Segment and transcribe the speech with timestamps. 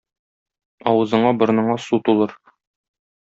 [0.91, 2.35] Авызыңа-борыныңа су тулыр.